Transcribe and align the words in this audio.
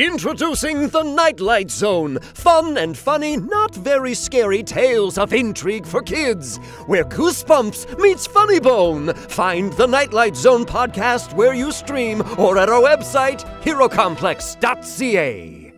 Introducing 0.00 0.88
the 0.88 1.02
Nightlight 1.02 1.70
Zone. 1.70 2.18
Fun 2.20 2.78
and 2.78 2.96
funny, 2.96 3.36
not 3.36 3.74
very 3.74 4.14
scary 4.14 4.62
tales 4.62 5.18
of 5.18 5.34
intrigue 5.34 5.84
for 5.84 6.00
kids. 6.00 6.56
Where 6.86 7.04
Goosebumps 7.04 8.00
meets 8.00 8.26
Funny 8.26 8.60
Bone. 8.60 9.12
Find 9.12 9.74
the 9.74 9.86
Nightlight 9.86 10.36
Zone 10.36 10.64
podcast 10.64 11.34
where 11.34 11.52
you 11.52 11.70
stream 11.70 12.22
or 12.38 12.56
at 12.56 12.70
our 12.70 12.80
website, 12.80 13.44
herocomplex.ca. 13.62 15.72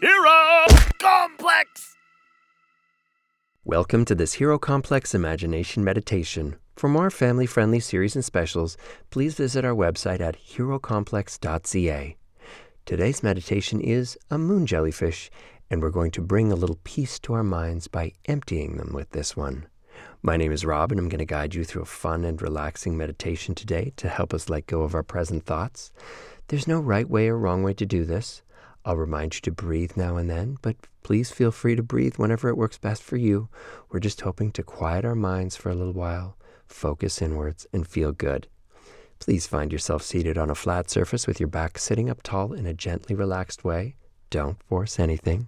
Hero 0.00 0.66
Complex! 0.98 1.94
Welcome 3.64 4.04
to 4.06 4.16
this 4.16 4.32
Hero 4.32 4.58
Complex 4.58 5.14
Imagination 5.14 5.84
Meditation. 5.84 6.56
For 6.74 6.88
more 6.88 7.10
family 7.10 7.46
friendly 7.46 7.78
series 7.78 8.16
and 8.16 8.24
specials, 8.24 8.76
please 9.10 9.34
visit 9.34 9.64
our 9.64 9.72
website 9.72 10.20
at 10.20 10.36
herocomplex.ca. 10.36 12.16
Today's 12.84 13.22
meditation 13.22 13.80
is 13.80 14.18
a 14.28 14.36
moon 14.36 14.66
jellyfish, 14.66 15.30
and 15.70 15.80
we're 15.80 15.90
going 15.90 16.10
to 16.10 16.20
bring 16.20 16.50
a 16.50 16.56
little 16.56 16.80
peace 16.82 17.20
to 17.20 17.32
our 17.32 17.44
minds 17.44 17.86
by 17.86 18.10
emptying 18.24 18.76
them 18.76 18.92
with 18.92 19.08
this 19.10 19.36
one. 19.36 19.66
My 20.20 20.36
name 20.36 20.50
is 20.50 20.64
Rob, 20.64 20.90
and 20.90 20.98
I'm 20.98 21.08
going 21.08 21.20
to 21.20 21.24
guide 21.24 21.54
you 21.54 21.62
through 21.62 21.82
a 21.82 21.86
fun 21.86 22.24
and 22.24 22.42
relaxing 22.42 22.96
meditation 22.96 23.54
today 23.54 23.92
to 23.98 24.08
help 24.08 24.34
us 24.34 24.50
let 24.50 24.66
go 24.66 24.82
of 24.82 24.96
our 24.96 25.04
present 25.04 25.46
thoughts. 25.46 25.92
There's 26.48 26.66
no 26.66 26.80
right 26.80 27.08
way 27.08 27.28
or 27.28 27.38
wrong 27.38 27.62
way 27.62 27.72
to 27.74 27.86
do 27.86 28.04
this. 28.04 28.42
I'll 28.84 28.96
remind 28.96 29.36
you 29.36 29.40
to 29.42 29.52
breathe 29.52 29.92
now 29.96 30.16
and 30.16 30.28
then, 30.28 30.56
but 30.60 30.74
please 31.04 31.30
feel 31.30 31.52
free 31.52 31.76
to 31.76 31.84
breathe 31.84 32.16
whenever 32.16 32.48
it 32.48 32.56
works 32.56 32.78
best 32.78 33.04
for 33.04 33.16
you. 33.16 33.48
We're 33.90 34.00
just 34.00 34.22
hoping 34.22 34.50
to 34.52 34.64
quiet 34.64 35.04
our 35.04 35.14
minds 35.14 35.54
for 35.54 35.70
a 35.70 35.76
little 35.76 35.92
while, 35.92 36.36
focus 36.66 37.22
inwards, 37.22 37.64
and 37.72 37.86
feel 37.86 38.10
good. 38.10 38.48
Please 39.22 39.46
find 39.46 39.70
yourself 39.70 40.02
seated 40.02 40.36
on 40.36 40.50
a 40.50 40.54
flat 40.56 40.90
surface 40.90 41.28
with 41.28 41.38
your 41.38 41.48
back 41.48 41.78
sitting 41.78 42.10
up 42.10 42.24
tall 42.24 42.52
in 42.52 42.66
a 42.66 42.74
gently 42.74 43.14
relaxed 43.14 43.62
way. 43.62 43.94
Don't 44.30 44.60
force 44.64 44.98
anything. 44.98 45.46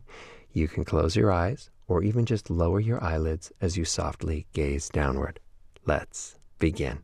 You 0.53 0.69
can 0.69 0.85
close 0.85 1.17
your 1.17 1.33
eyes 1.33 1.71
or 1.89 2.01
even 2.05 2.25
just 2.25 2.51
lower 2.51 2.79
your 2.79 3.03
eyelids 3.03 3.51
as 3.61 3.77
you 3.77 3.85
softly 3.85 4.47
gaze 4.53 4.89
downward. 4.89 5.41
Let's 5.85 6.39
begin. 6.61 7.01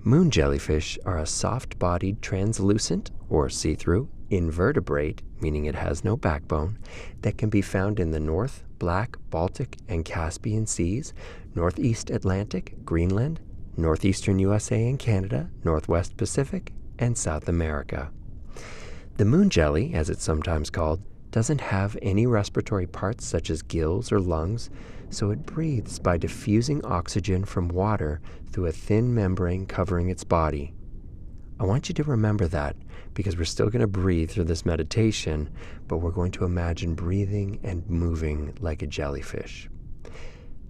Moon 0.00 0.28
jellyfish 0.28 0.98
are 1.04 1.18
a 1.18 1.24
soft 1.26 1.78
bodied, 1.78 2.20
translucent, 2.20 3.12
or 3.28 3.48
see 3.48 3.76
through, 3.76 4.08
invertebrate, 4.28 5.22
meaning 5.40 5.66
it 5.66 5.76
has 5.76 6.02
no 6.02 6.16
backbone, 6.16 6.80
that 7.22 7.38
can 7.38 7.48
be 7.48 7.62
found 7.62 8.00
in 8.00 8.10
the 8.10 8.18
North, 8.18 8.64
Black, 8.80 9.18
Baltic, 9.30 9.76
and 9.86 10.04
Caspian 10.04 10.66
Seas, 10.66 11.14
Northeast 11.54 12.10
Atlantic, 12.10 12.74
Greenland, 12.84 13.38
northeastern 13.78 14.38
USA 14.38 14.88
and 14.88 14.98
Canada, 14.98 15.48
northwest 15.64 16.16
Pacific, 16.16 16.72
and 16.98 17.16
South 17.16 17.48
America. 17.48 18.10
The 19.16 19.24
moon 19.24 19.50
jelly, 19.50 19.94
as 19.94 20.10
it's 20.10 20.22
sometimes 20.22 20.68
called, 20.68 21.02
doesn't 21.30 21.60
have 21.60 21.96
any 22.02 22.26
respiratory 22.26 22.86
parts 22.86 23.24
such 23.24 23.50
as 23.50 23.62
gills 23.62 24.10
or 24.10 24.20
lungs, 24.20 24.70
so 25.10 25.30
it 25.30 25.46
breathes 25.46 25.98
by 25.98 26.16
diffusing 26.16 26.84
oxygen 26.84 27.44
from 27.44 27.68
water 27.68 28.20
through 28.50 28.66
a 28.66 28.72
thin 28.72 29.14
membrane 29.14 29.66
covering 29.66 30.08
its 30.08 30.24
body. 30.24 30.74
I 31.60 31.64
want 31.64 31.88
you 31.88 31.94
to 31.96 32.04
remember 32.04 32.46
that 32.48 32.76
because 33.14 33.36
we're 33.36 33.44
still 33.44 33.68
going 33.68 33.80
to 33.80 33.88
breathe 33.88 34.30
through 34.30 34.44
this 34.44 34.64
meditation, 34.64 35.50
but 35.88 35.98
we're 35.98 36.10
going 36.10 36.30
to 36.32 36.44
imagine 36.44 36.94
breathing 36.94 37.58
and 37.64 37.88
moving 37.88 38.56
like 38.60 38.82
a 38.82 38.86
jellyfish. 38.86 39.68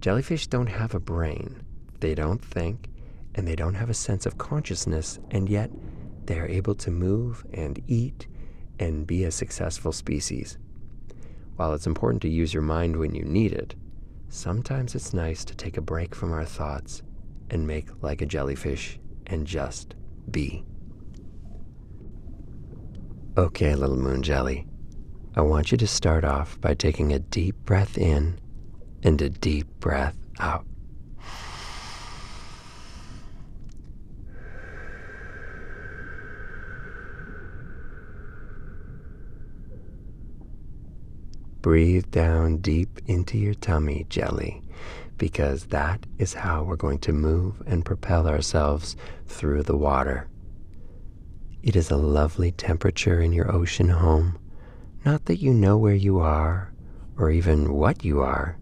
Jellyfish 0.01 0.47
don't 0.47 0.67
have 0.67 0.95
a 0.95 0.99
brain, 0.99 1.63
they 1.99 2.15
don't 2.15 2.43
think, 2.43 2.89
and 3.39 3.47
they 3.47 3.55
don't 3.55 3.75
have 3.75 3.89
a 3.89 3.93
sense 3.93 4.25
of 4.25 4.37
consciousness, 4.37 5.17
and 5.31 5.47
yet 5.47 5.71
they 6.25 6.37
are 6.37 6.45
able 6.45 6.75
to 6.75 6.91
move 6.91 7.45
and 7.53 7.81
eat 7.87 8.27
and 8.79 9.07
be 9.07 9.23
a 9.23 9.31
successful 9.31 9.93
species. 9.93 10.57
While 11.55 11.73
it's 11.73 11.87
important 11.87 12.21
to 12.23 12.29
use 12.29 12.53
your 12.53 12.63
mind 12.63 12.97
when 12.97 13.15
you 13.15 13.23
need 13.23 13.53
it, 13.53 13.75
sometimes 14.27 14.93
it's 14.93 15.13
nice 15.13 15.45
to 15.45 15.55
take 15.55 15.77
a 15.77 15.81
break 15.81 16.13
from 16.13 16.33
our 16.33 16.43
thoughts 16.43 17.01
and 17.49 17.65
make 17.65 17.87
like 18.03 18.21
a 18.21 18.25
jellyfish 18.25 18.99
and 19.25 19.47
just 19.47 19.95
be. 20.29 20.65
Okay, 23.37 23.73
little 23.73 23.95
moon 23.95 24.21
jelly, 24.21 24.67
I 25.37 25.41
want 25.43 25.71
you 25.71 25.77
to 25.77 25.87
start 25.87 26.25
off 26.25 26.59
by 26.59 26.73
taking 26.73 27.13
a 27.13 27.19
deep 27.19 27.55
breath 27.63 27.97
in 27.97 28.37
and 29.01 29.21
a 29.21 29.29
deep 29.29 29.67
breath 29.79 30.17
out. 30.41 30.65
Breathe 41.69 42.09
down 42.09 42.57
deep 42.57 42.99
into 43.05 43.37
your 43.37 43.53
tummy, 43.53 44.07
jelly, 44.09 44.63
because 45.19 45.65
that 45.65 46.03
is 46.17 46.33
how 46.33 46.63
we're 46.63 46.75
going 46.75 46.97
to 47.01 47.13
move 47.13 47.61
and 47.67 47.85
propel 47.85 48.27
ourselves 48.27 48.95
through 49.27 49.61
the 49.61 49.77
water. 49.77 50.27
It 51.61 51.75
is 51.75 51.91
a 51.91 51.95
lovely 51.95 52.51
temperature 52.51 53.21
in 53.21 53.33
your 53.33 53.51
ocean 53.51 53.89
home. 53.89 54.39
Not 55.05 55.25
that 55.25 55.43
you 55.43 55.53
know 55.53 55.77
where 55.77 55.93
you 55.93 56.17
are 56.17 56.73
or 57.19 57.29
even 57.29 57.71
what 57.71 58.03
you 58.03 58.19
are. 58.19 58.57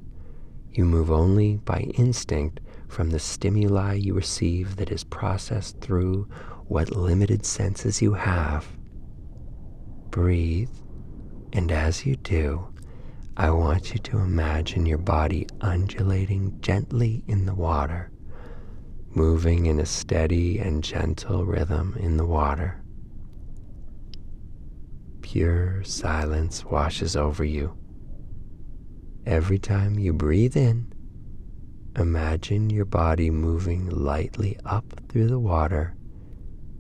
You 0.74 0.84
move 0.84 1.10
only 1.10 1.56
by 1.56 1.90
instinct 1.96 2.60
from 2.90 3.12
the 3.12 3.20
stimuli 3.20 3.94
you 3.94 4.16
receive 4.16 4.76
that 4.76 4.92
is 4.92 5.06
processed 5.06 5.80
through 5.80 6.28
what 6.68 6.92
limited 6.92 7.46
senses 7.46 8.02
you 8.02 8.16
have. 8.16 8.68
Breathe, 10.10 10.76
and 11.54 11.72
as 11.72 12.06
you 12.06 12.18
do, 12.18 12.68
I 13.40 13.52
want 13.52 13.94
you 13.94 14.00
to 14.00 14.18
imagine 14.18 14.88
your 14.88 14.98
body 14.98 15.46
undulating 15.62 16.60
gently 16.60 17.24
in 17.28 17.46
the 17.46 17.54
water, 17.54 18.10
moving 19.12 19.68
in 19.68 19.80
a 19.80 19.86
steady 19.86 20.58
and 20.58 20.84
gentle 20.84 21.46
rhythm 21.46 21.96
in 22.00 22.18
the 22.18 22.26
water. 22.26 22.82
Pure 25.22 25.84
silence 25.84 26.66
washes 26.66 27.16
over 27.16 27.44
you. 27.44 27.78
Every 29.28 29.60
time 29.60 30.00
you 30.00 30.14
breathe 30.14 30.58
in, 30.58 30.92
imagine 31.96 32.72
your 32.72 32.86
body 32.86 33.30
moving 33.30 33.88
lightly 33.88 34.58
up 34.66 35.00
through 35.10 35.28
the 35.28 35.38
water, 35.38 35.96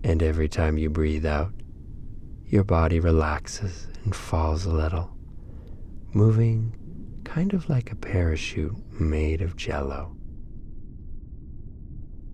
and 0.04 0.24
every 0.24 0.50
time 0.50 0.80
you 0.80 0.90
breathe 0.90 1.26
out, 1.26 1.54
your 2.48 2.64
body 2.64 3.00
relaxes 3.00 3.88
and 4.04 4.16
falls 4.16 4.66
a 4.66 4.72
little 4.72 5.17
moving 6.18 6.74
kind 7.24 7.54
of 7.54 7.70
like 7.70 7.92
a 7.92 7.96
parachute 7.96 8.76
made 9.00 9.40
of 9.40 9.56
jello. 9.56 10.18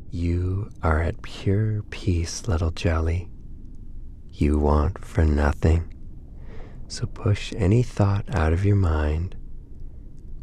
You 0.09 0.69
are 0.81 1.01
at 1.01 1.21
pure 1.21 1.83
peace, 1.89 2.47
little 2.47 2.71
jelly. 2.71 3.27
You 4.31 4.57
want 4.57 5.03
for 5.03 5.25
nothing. 5.25 5.93
So 6.87 7.07
push 7.07 7.51
any 7.57 7.83
thought 7.83 8.33
out 8.33 8.53
of 8.53 8.63
your 8.63 8.77
mind. 8.77 9.35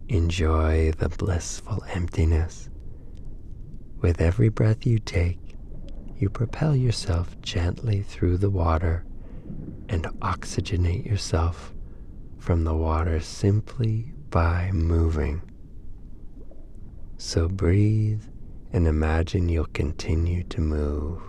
Enjoy 0.09 0.93
the 0.93 1.09
blissful 1.09 1.83
emptiness. 1.95 2.69
With 4.03 4.21
every 4.21 4.51
breath 4.51 4.85
you 4.85 4.99
take, 4.99 5.57
you 6.15 6.29
propel 6.29 6.77
yourself 6.77 7.41
gently 7.41 8.03
through 8.03 8.37
the 8.37 8.51
water 8.51 9.07
and 9.89 10.05
oxygenate 10.21 11.07
yourself 11.07 11.73
from 12.41 12.65
the 12.65 12.75
water 12.75 13.21
simply 13.21 14.13
by 14.31 14.71
moving. 14.73 15.43
So 17.19 17.49
breathe 17.49 18.25
and 18.73 18.87
imagine 18.89 19.49
you'll 19.49 19.67
continue 19.67 20.43
to 20.45 20.61
move. 20.61 21.21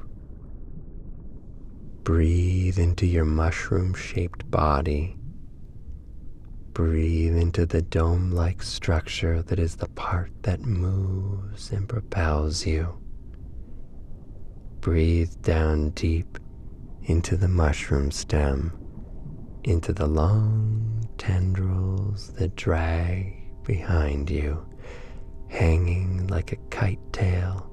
Breathe 2.03 2.79
into 2.79 3.05
your 3.05 3.25
mushroom 3.25 3.93
shaped 3.93 4.49
body. 4.49 5.17
Breathe 6.73 7.35
into 7.35 7.65
the 7.65 7.81
dome 7.81 8.31
like 8.31 8.63
structure 8.63 9.41
that 9.41 9.59
is 9.59 9.75
the 9.75 9.89
part 9.89 10.31
that 10.43 10.61
moves 10.61 11.71
and 11.71 11.89
propels 11.89 12.65
you. 12.65 12.97
Breathe 14.79 15.33
down 15.41 15.89
deep 15.89 16.39
into 17.03 17.35
the 17.35 17.49
mushroom 17.49 18.11
stem, 18.11 18.71
into 19.63 19.91
the 19.91 20.07
long 20.07 21.00
tendrils 21.21 22.29
that 22.29 22.55
drag 22.55 23.31
behind 23.63 24.27
you, 24.27 24.65
hanging 25.49 26.25
like 26.25 26.51
a 26.51 26.55
kite 26.71 27.13
tail, 27.13 27.69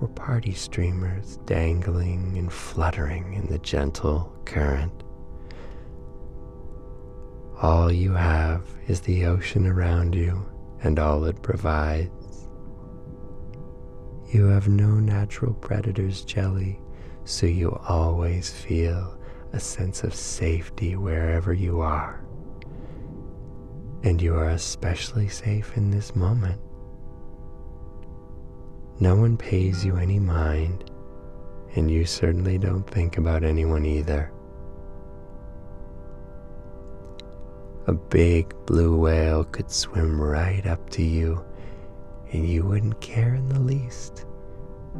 or 0.00 0.08
party 0.08 0.54
streamers 0.54 1.36
dangling 1.44 2.38
and 2.38 2.50
fluttering 2.50 3.34
in 3.34 3.46
the 3.48 3.58
gentle 3.58 4.34
current. 4.46 5.02
All 7.60 7.92
you 7.92 8.14
have 8.14 8.62
is 8.88 9.02
the 9.02 9.26
ocean 9.26 9.66
around 9.66 10.14
you 10.14 10.42
and 10.82 10.98
all 10.98 11.26
it 11.26 11.42
provides. 11.42 12.48
You 14.32 14.46
have 14.46 14.68
no 14.68 14.94
natural 14.94 15.52
predators, 15.52 16.24
Jelly, 16.24 16.80
so 17.26 17.44
you 17.44 17.78
always 17.86 18.48
feel 18.48 19.18
a 19.52 19.60
sense 19.60 20.02
of 20.02 20.14
safety 20.14 20.96
wherever 20.96 21.52
you 21.52 21.82
are. 21.82 22.24
And 24.02 24.20
you 24.20 24.34
are 24.34 24.50
especially 24.50 25.28
safe 25.28 25.76
in 25.76 25.90
this 25.90 26.16
moment. 26.16 26.60
No 28.98 29.16
one 29.16 29.36
pays 29.36 29.84
you 29.84 29.96
any 29.96 30.18
mind, 30.18 30.90
and 31.74 31.90
you 31.90 32.04
certainly 32.04 32.58
don't 32.58 32.88
think 32.88 33.18
about 33.18 33.44
anyone 33.44 33.84
either. 33.84 34.32
A 37.86 37.92
big 37.92 38.54
blue 38.66 38.96
whale 38.96 39.44
could 39.44 39.70
swim 39.70 40.20
right 40.20 40.66
up 40.66 40.90
to 40.90 41.02
you, 41.02 41.44
and 42.32 42.46
you 42.48 42.64
wouldn't 42.64 43.00
care 43.00 43.34
in 43.34 43.48
the 43.48 43.60
least 43.60 44.26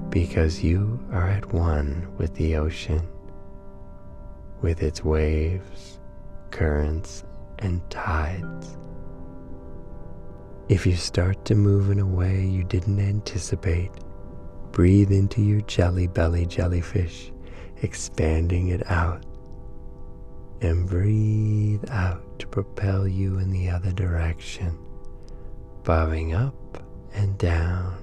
because 0.08 0.62
you 0.62 0.98
are 1.12 1.28
at 1.28 1.52
one 1.52 2.10
with 2.16 2.34
the 2.34 2.56
ocean, 2.56 3.06
with 4.62 4.82
its 4.82 5.04
waves, 5.04 6.00
currents, 6.50 7.24
and 7.60 7.88
tides. 7.90 8.76
If 10.68 10.86
you 10.86 10.94
start 10.94 11.44
to 11.46 11.54
move 11.54 11.90
in 11.90 11.98
a 11.98 12.06
way 12.06 12.44
you 12.44 12.64
didn't 12.64 13.00
anticipate, 13.00 13.90
breathe 14.70 15.10
into 15.10 15.42
your 15.42 15.60
jelly 15.62 16.06
belly 16.06 16.46
jellyfish, 16.46 17.32
expanding 17.82 18.68
it 18.68 18.88
out, 18.90 19.24
and 20.60 20.88
breathe 20.88 21.84
out 21.90 22.38
to 22.38 22.46
propel 22.46 23.08
you 23.08 23.38
in 23.38 23.50
the 23.50 23.68
other 23.68 23.92
direction, 23.92 24.78
bobbing 25.82 26.34
up 26.34 26.82
and 27.14 27.36
down 27.38 28.00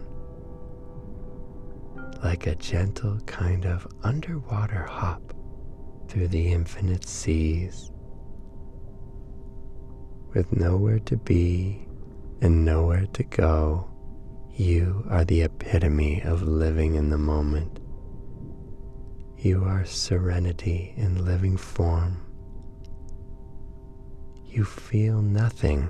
like 2.24 2.48
a 2.48 2.56
gentle 2.56 3.20
kind 3.22 3.66
of 3.66 3.88
underwater 4.04 4.84
hop 4.84 5.34
through 6.08 6.28
the 6.28 6.52
infinite 6.52 7.08
seas. 7.08 7.92
With 10.38 10.56
nowhere 10.56 11.00
to 11.00 11.18
be 11.18 11.88
and 12.42 12.64
nowhere 12.64 13.08
to 13.14 13.24
go, 13.24 13.90
you 14.54 15.04
are 15.10 15.26
the 15.26 15.42
epitome 15.42 16.22
of 16.22 16.44
living 16.44 16.94
in 16.94 17.10
the 17.10 17.18
moment. 17.18 17.80
You 19.40 19.64
are 19.64 19.84
serenity 19.84 20.94
in 20.96 21.26
living 21.26 21.58
form. 21.58 22.22
You 24.46 24.64
feel 24.64 25.24
nothing, 25.24 25.90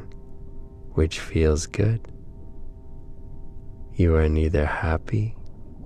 which 0.93 1.19
feels 1.19 1.67
good. 1.67 2.07
You 3.95 4.15
are 4.15 4.29
neither 4.29 4.65
happy 4.65 5.35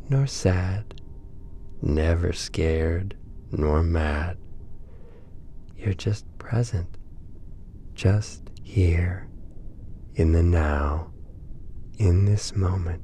nor 0.08 0.28
sad, 0.28 1.02
never 1.82 2.32
scared 2.32 3.18
nor 3.52 3.82
mad. 3.82 4.38
You're 5.76 5.96
just 5.96 6.28
present, 6.38 7.00
just 7.96 8.51
here 8.64 9.28
in 10.16 10.32
the 10.34 10.44
now, 10.44 11.12
in 11.98 12.26
this 12.26 12.56
moment. 12.56 13.02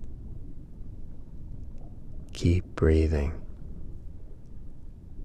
Keep 2.33 2.65
breathing. 2.75 3.33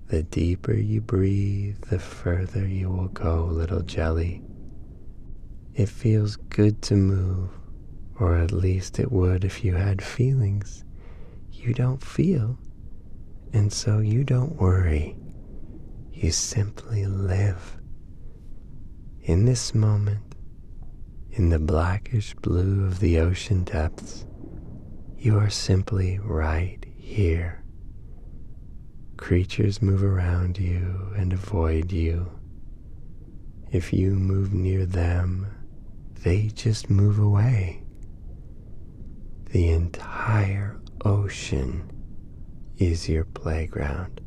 The 0.08 0.23
deeper 0.23 0.75
you 0.75 1.00
breathe, 1.00 1.81
the 1.90 1.99
further 1.99 2.67
you 2.67 2.90
will 2.90 3.08
go, 3.08 3.44
little 3.44 3.82
jelly. 3.82 4.43
It 5.75 5.88
feels 5.88 6.37
good 6.37 6.82
to 6.82 6.96
move, 6.96 7.49
or 8.20 8.37
at 8.37 8.52
least 8.52 8.99
it 8.99 9.11
would 9.11 9.44
if 9.44 9.64
you 9.64 9.75
had 9.75 10.02
feelings. 10.02 10.84
You 11.50 11.73
don't 11.73 12.02
feel, 12.02 12.58
and 13.52 13.73
so 13.73 14.00
you 14.00 14.23
don't 14.23 14.56
worry. 14.56 15.17
You 16.12 16.31
simply 16.31 17.06
live. 17.06 17.79
In 19.24 19.44
this 19.44 19.72
moment, 19.72 20.34
in 21.30 21.50
the 21.50 21.60
blackish 21.60 22.34
blue 22.34 22.84
of 22.84 22.98
the 22.98 23.20
ocean 23.20 23.62
depths, 23.62 24.26
you 25.16 25.38
are 25.38 25.48
simply 25.48 26.19
right 26.19 26.84
here. 26.98 27.62
Creatures 29.16 29.80
move 29.80 30.02
around 30.02 30.58
you 30.58 31.12
and 31.16 31.32
avoid 31.32 31.92
you. 31.92 32.32
If 33.70 33.92
you 33.92 34.10
move 34.10 34.52
near 34.52 34.84
them, 34.86 35.46
they 36.24 36.48
just 36.48 36.90
move 36.90 37.20
away. 37.20 37.84
The 39.50 39.69
entire 39.69 40.80
ocean 41.04 41.88
is 42.76 43.08
your 43.08 43.24
playground, 43.24 44.20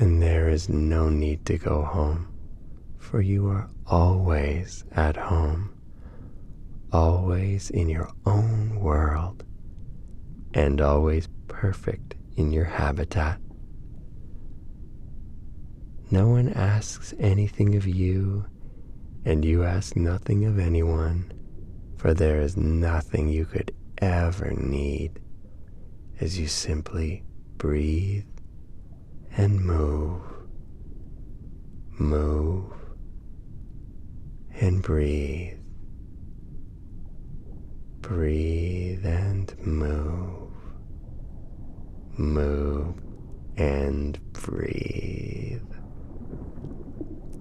and 0.00 0.20
there 0.20 0.48
is 0.48 0.68
no 0.68 1.08
need 1.08 1.46
to 1.46 1.58
go 1.58 1.82
home 1.82 2.31
for 3.02 3.20
you 3.20 3.48
are 3.48 3.68
always 3.86 4.84
at 4.92 5.16
home, 5.16 5.74
always 6.92 7.68
in 7.68 7.88
your 7.88 8.08
own 8.24 8.80
world, 8.80 9.44
and 10.54 10.80
always 10.80 11.28
perfect 11.48 12.14
in 12.36 12.52
your 12.52 12.64
habitat. 12.64 13.38
No 16.10 16.28
one 16.28 16.50
asks 16.50 17.12
anything 17.18 17.74
of 17.74 17.86
you, 17.86 18.46
and 19.24 19.44
you 19.44 19.64
ask 19.64 19.96
nothing 19.96 20.44
of 20.44 20.58
anyone, 20.58 21.32
for 21.96 22.14
there 22.14 22.40
is 22.40 22.56
nothing 22.56 23.28
you 23.28 23.44
could 23.44 23.74
ever 23.98 24.52
need 24.52 25.20
as 26.20 26.38
you 26.38 26.46
simply 26.46 27.24
breathe 27.58 28.24
and 29.36 29.60
move, 29.60 30.22
move 31.98 32.72
and 34.62 34.80
breathe. 34.80 35.58
Breathe 38.00 39.04
and 39.04 39.52
move. 39.58 40.52
Move 42.16 42.94
and 43.56 44.20
breathe. 44.32 45.62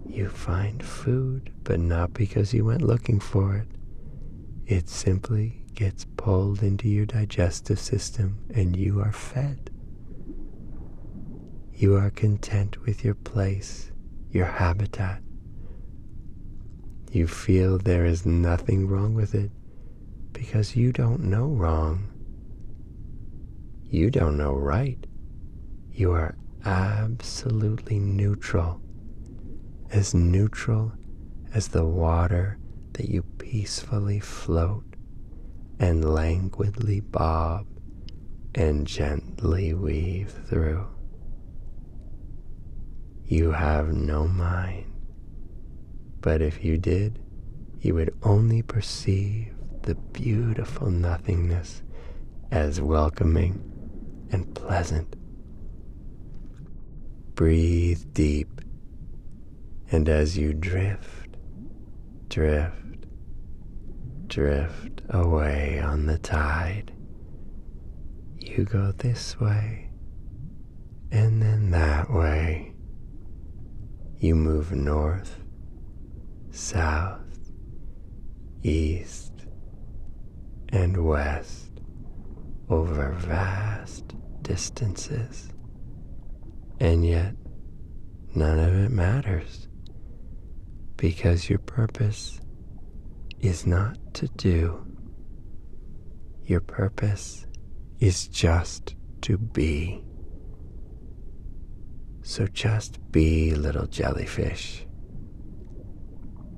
You 0.08 0.30
find 0.30 0.84
food, 0.84 1.54
but 1.64 1.80
not 1.80 2.12
because 2.16 2.56
you 2.56 2.66
went 2.66 2.82
looking 2.82 3.20
for 3.20 3.56
it. 3.56 3.68
It 4.66 4.90
simply 4.90 5.62
gets 5.76 6.08
pulled 6.18 6.64
into 6.64 6.90
your 6.90 7.06
digestive 7.06 7.78
system 7.78 8.40
and 8.52 8.76
you 8.76 9.00
are 9.00 9.14
fed. 9.14 9.70
You 11.76 11.96
are 11.98 12.10
content 12.10 12.84
with 12.84 13.06
your 13.06 13.16
place, 13.16 13.92
your 14.32 14.48
habitat, 14.48 15.22
you 17.12 17.28
feel 17.28 17.78
there 17.78 18.06
is 18.06 18.26
nothing 18.26 18.88
wrong 18.88 19.14
with 19.14 19.36
it 19.36 19.52
because 20.32 20.78
you 20.78 20.94
don't 20.94 21.20
know 21.20 21.48
wrong. 21.48 22.08
You 23.84 24.10
don't 24.10 24.38
know 24.38 24.54
right. 24.54 25.06
You 25.92 26.14
are 26.14 26.38
absolutely 26.64 28.00
neutral, 28.00 28.82
as 29.92 30.14
neutral 30.14 30.94
as 31.54 31.68
the 31.68 31.86
water 31.86 32.58
that 32.94 33.10
you 33.10 33.24
peacefully 33.24 34.22
float 34.22 34.86
and 35.80 36.14
languidly 36.14 37.02
bob 37.02 37.66
and 38.56 38.88
gently 38.88 39.74
weave 39.74 40.32
through. 40.48 40.88
You 43.26 43.52
have 43.52 43.94
no 43.94 44.28
mind 44.28 44.91
but 46.22 46.42
if 46.42 46.64
you 46.64 46.78
did, 46.78 47.20
you 47.82 47.96
would 47.96 48.14
only 48.24 48.62
perceive 48.62 49.54
the 49.82 49.96
beautiful 49.96 50.90
nothingness 50.90 51.82
as 52.52 52.80
welcoming 52.80 53.62
and 54.32 54.54
pleasant. 54.54 55.16
Breathe 57.34 58.04
deep, 58.14 58.62
and 59.92 60.08
as 60.08 60.38
you 60.38 60.54
drift, 60.54 61.38
drift, 62.30 63.06
drift 64.28 65.02
away 65.10 65.80
on 65.80 66.06
the 66.06 66.20
tide, 66.20 66.94
you 68.38 68.64
go 68.64 68.92
this 68.92 69.40
way 69.40 69.92
and 71.12 71.42
then 71.42 71.72
that 71.72 72.10
way. 72.12 72.74
You 74.20 74.36
move 74.36 74.72
north 74.72 75.41
south, 76.52 77.20
east, 78.64 79.34
and 80.70 81.04
west 81.06 81.72
over 82.70 83.12
vast 83.12 84.16
distances. 84.42 85.50
And 86.80 87.06
yet, 87.06 87.36
none 88.34 88.60
of 88.60 88.74
it 88.74 88.92
matters 88.92 89.68
because 90.98 91.50
your 91.50 91.60
purpose 91.60 92.40
is 93.40 93.66
not 93.66 93.98
to 94.14 94.28
do. 94.30 94.86
Your 96.46 96.62
purpose 96.62 97.46
is 98.00 98.28
just 98.28 98.96
to 99.22 99.38
be. 99.38 100.04
So 102.24 102.48
just 102.48 103.00
be, 103.12 103.54
little 103.56 103.88
jellyfish. 103.88 104.86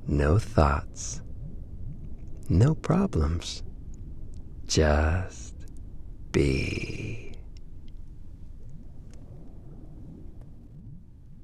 No 0.07 0.37
thoughts, 0.37 1.21
no 2.49 2.75
problems. 2.75 3.63
Just 4.67 5.55
be. 6.31 7.33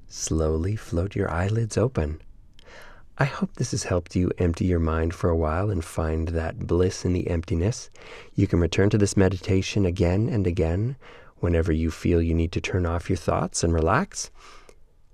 Slowly 0.06 0.76
float 0.76 1.14
your 1.16 1.30
eyelids 1.30 1.78
open. 1.78 2.20
I 3.16 3.24
hope 3.24 3.54
this 3.54 3.72
has 3.72 3.84
helped 3.84 4.16
you 4.16 4.30
empty 4.38 4.64
your 4.64 4.78
mind 4.78 5.14
for 5.14 5.30
a 5.30 5.36
while 5.36 5.70
and 5.70 5.84
find 5.84 6.28
that 6.28 6.66
bliss 6.66 7.04
in 7.04 7.12
the 7.12 7.28
emptiness. 7.28 7.90
You 8.34 8.46
can 8.46 8.60
return 8.60 8.90
to 8.90 8.98
this 8.98 9.16
meditation 9.16 9.84
again 9.84 10.28
and 10.28 10.46
again 10.46 10.96
whenever 11.38 11.72
you 11.72 11.90
feel 11.90 12.22
you 12.22 12.34
need 12.34 12.52
to 12.52 12.60
turn 12.60 12.86
off 12.86 13.08
your 13.08 13.16
thoughts 13.16 13.62
and 13.62 13.72
relax. 13.72 14.30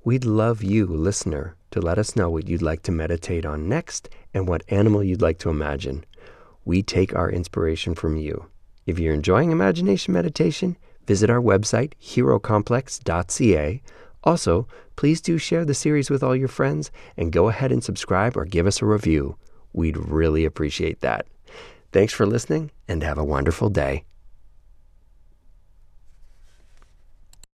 We'd 0.06 0.24
love 0.24 0.62
you, 0.62 0.86
listener, 0.86 1.56
to 1.72 1.80
let 1.80 1.98
us 1.98 2.14
know 2.14 2.30
what 2.30 2.46
you'd 2.46 2.62
like 2.62 2.82
to 2.82 2.92
meditate 2.92 3.44
on 3.44 3.68
next 3.68 4.08
and 4.32 4.46
what 4.46 4.62
animal 4.68 5.02
you'd 5.02 5.20
like 5.20 5.40
to 5.40 5.50
imagine. 5.50 6.04
We 6.64 6.84
take 6.84 7.16
our 7.16 7.28
inspiration 7.28 7.96
from 7.96 8.16
you. 8.16 8.46
If 8.86 9.00
you're 9.00 9.12
enjoying 9.12 9.50
imagination 9.50 10.14
meditation, 10.14 10.76
visit 11.08 11.28
our 11.28 11.40
website, 11.40 11.94
herocomplex.ca. 12.00 13.82
Also, 14.22 14.68
please 14.94 15.20
do 15.20 15.38
share 15.38 15.64
the 15.64 15.74
series 15.74 16.08
with 16.08 16.22
all 16.22 16.36
your 16.36 16.46
friends 16.46 16.92
and 17.16 17.32
go 17.32 17.48
ahead 17.48 17.72
and 17.72 17.82
subscribe 17.82 18.36
or 18.36 18.44
give 18.44 18.68
us 18.68 18.80
a 18.80 18.86
review. 18.86 19.36
We'd 19.72 19.96
really 19.96 20.44
appreciate 20.44 21.00
that. 21.00 21.26
Thanks 21.90 22.12
for 22.12 22.26
listening 22.26 22.70
and 22.86 23.02
have 23.02 23.18
a 23.18 23.24
wonderful 23.24 23.70
day. 23.70 24.04